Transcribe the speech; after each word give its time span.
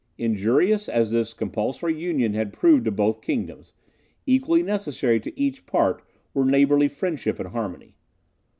Injurious 0.17 0.89
as 0.89 1.11
this 1.11 1.31
compulsory 1.31 1.93
union 1.95 2.33
had 2.33 2.51
proved 2.51 2.85
to 2.85 2.91
both 2.91 3.21
kingdoms, 3.21 3.71
equally 4.25 4.63
necessary 4.63 5.19
to 5.19 5.39
each 5.39 5.59
apart 5.59 6.01
were 6.33 6.43
neighbourly 6.43 6.87
friendship 6.87 7.39
and 7.39 7.49
harmony. 7.49 7.93